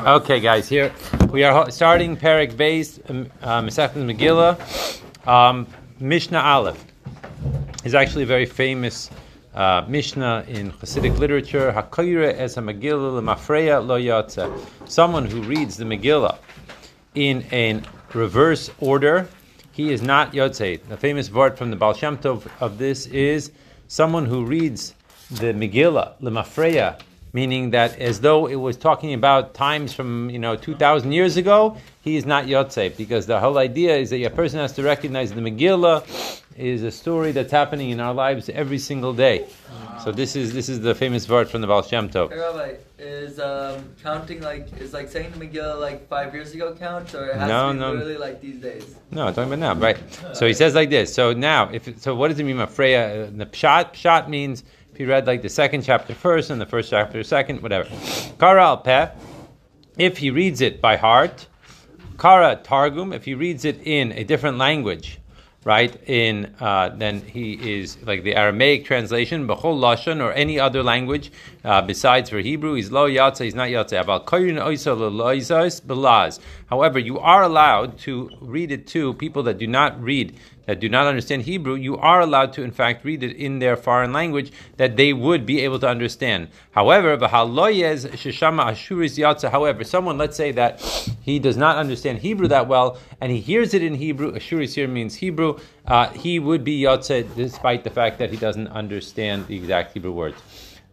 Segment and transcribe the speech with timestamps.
[0.00, 0.92] Okay, guys, here
[1.30, 4.58] we are starting Perek Beis, um, uh, Masechet Megillah,
[5.26, 5.68] um,
[6.00, 6.84] Mishnah Aleph.
[7.84, 9.08] is actually a very famous
[9.54, 11.72] uh, Mishnah in Hasidic literature.
[11.72, 14.52] Hakoyre es Megillah lemafreya lo yotze.
[14.86, 16.38] Someone who reads the Megillah
[17.14, 17.80] in a
[18.12, 19.28] reverse order,
[19.70, 20.80] he is not yotze.
[20.88, 23.52] The famous word from the Baal Shem Tov of this is
[23.86, 24.92] someone who reads
[25.30, 27.00] the Megillah lemafreya
[27.34, 31.76] meaning that as though it was talking about times from you know 2,000 years ago,
[32.00, 35.32] he is not Yotzei, because the whole idea is that a person has to recognize
[35.32, 39.46] the Megillah is a story that's happening in our lives every single day.
[40.02, 42.30] So this is this is the famous word from the Baal Shem Tov.
[42.30, 46.74] Hey, Rabbi, is um, counting like is like saying the Megillah like five years ago
[46.74, 47.92] counts, or it has No, to be no.
[47.92, 48.94] literally like these days?
[49.10, 49.98] No, I'm talking about now, right?
[50.34, 51.12] So he says like this.
[51.12, 53.28] So now, if so, what does it mean, Mafreya?
[53.28, 54.62] Uh, The pshat pshat means
[54.94, 57.88] if you read like the second chapter first and the first chapter second, whatever.
[58.38, 59.08] Kara al peh,
[59.98, 61.48] if he reads it by heart.
[62.16, 65.18] Kara targum, if he reads it in a different language,
[65.64, 65.96] right?
[66.08, 71.32] In uh, then he is like the Aramaic translation, b'chol lashon, or any other language
[71.64, 72.74] uh, besides for Hebrew.
[72.74, 73.94] He's lo yatsa, he's not yatsa.
[76.66, 80.36] However, you are allowed to read it to people that do not read.
[80.66, 83.76] That do not understand Hebrew, you are allowed to, in fact, read it in their
[83.76, 86.48] foreign language that they would be able to understand.
[86.70, 87.18] However.
[87.28, 88.74] However,
[89.84, 90.80] someone, let's say that
[91.20, 94.32] he does not understand Hebrew that well, and he hears it in Hebrew.
[94.32, 95.53] Ashuris here means Hebrew.
[95.86, 100.12] Uh, he would be yatsa despite the fact that he doesn't understand the exact Hebrew
[100.12, 100.40] words.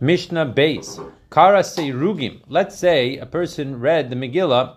[0.00, 0.98] Mishnah Beis
[1.30, 2.42] kara seirugim.
[2.48, 4.76] Let's say a person read the Megillah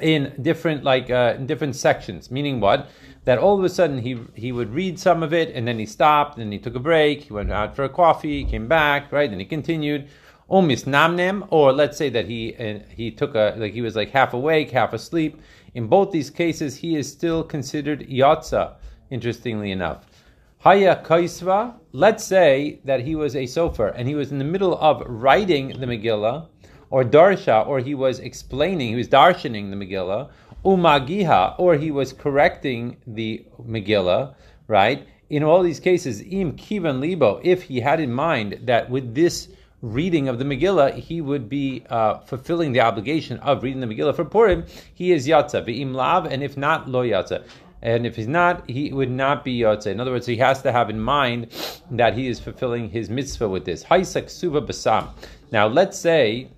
[0.00, 2.30] in different like uh, in different sections.
[2.30, 2.88] Meaning what?
[3.24, 5.86] That all of a sudden he he would read some of it and then he
[5.86, 7.22] stopped and he took a break.
[7.22, 8.44] He went out for a coffee.
[8.44, 9.12] Came back.
[9.12, 9.28] Right.
[9.30, 10.08] Then he continued.
[10.50, 14.10] Omis namnem, or let's say that he uh, he took a like he was like
[14.10, 15.40] half awake, half asleep.
[15.74, 18.74] In both these cases, he is still considered yatsa.
[19.10, 20.06] Interestingly enough,
[20.58, 24.78] Haya Kaisva, let's say that he was a sofer and he was in the middle
[24.78, 26.46] of writing the Megillah,
[26.88, 30.30] or Darsha, or he was explaining, he was darshaning the Megillah,
[30.64, 34.34] Umagiha, or he was correcting the Megillah,
[34.68, 35.06] right?
[35.30, 39.48] In all these cases, Im Kivan Libo, if he had in mind that with this
[39.82, 44.14] reading of the Megillah, he would be uh, fulfilling the obligation of reading the Megillah
[44.14, 47.44] for Purim, he is Yatza, V'im Lav, and if not, Lo Yatza.
[47.82, 49.88] And if he's not, he would not be Yotze.
[49.88, 51.48] In other words, he has to have in mind
[51.90, 53.82] that he is fulfilling his mitzvah with this.
[53.82, 55.08] Haisak Suva Basam.
[55.50, 56.48] Now, let's say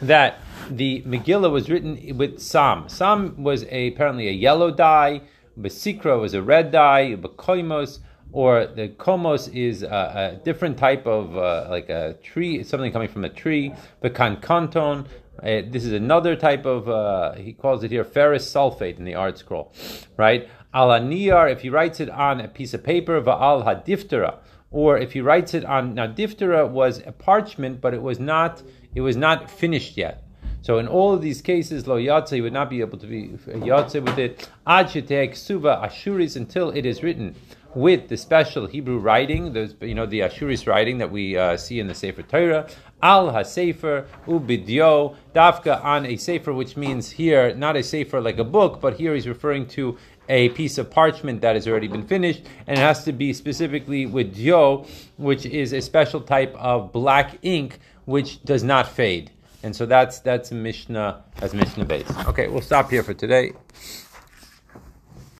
[0.00, 0.38] that
[0.70, 2.88] the Megillah was written with Sam.
[2.88, 5.20] Sam was a, apparently a yellow dye,
[5.58, 7.98] Basikra was a red dye, Bakoimos,
[8.34, 13.08] or the komos is a, a different type of uh, like a tree, something coming
[13.08, 13.72] from a tree.
[14.00, 18.98] The kankanton, uh, this is another type of, uh, he calls it here ferrous sulfate
[18.98, 19.72] in the ArtScroll,
[20.16, 20.48] right?
[20.74, 24.38] Ala niyar, if he writes it on a piece of paper, va'al hadiftera,
[24.72, 28.64] or if he writes it on, now diftera was a parchment, but it was not,
[28.96, 30.23] it was not finished yet.
[30.64, 33.28] So in all of these cases, lo yatze, would not be able to be
[33.68, 34.48] yatze with it.
[34.66, 37.34] Ad suva ashuris until it is written
[37.74, 41.80] with the special Hebrew writing, there's you know the Ashuris writing that we uh, see
[41.80, 42.66] in the Sefer Torah.
[43.02, 48.44] Al hasefer ubidyo dafka on a sefer, which means here not a sefer like a
[48.44, 49.98] book, but here he's referring to
[50.30, 54.06] a piece of parchment that has already been finished, and it has to be specifically
[54.06, 54.86] with dio,
[55.18, 59.30] which is a special type of black ink which does not fade.
[59.64, 62.28] And so that's that's Mishnah as Mishnah Beis.
[62.28, 63.52] Okay, we'll stop here for today.